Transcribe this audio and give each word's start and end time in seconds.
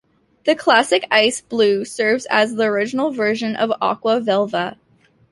The 0.45 0.55
classic 0.55 1.05
ice 1.11 1.41
blue 1.41 1.85
serves 1.85 2.25
as 2.31 2.55
the 2.55 2.63
original 2.63 3.11
version 3.11 3.55
of 3.55 3.71
Aqua 3.79 4.19
Velva. 4.19 4.77